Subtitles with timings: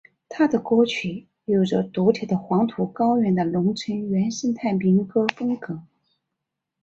[0.29, 5.83] 他的歌曲有着独特的黄土高原的农村原生态民歌风格。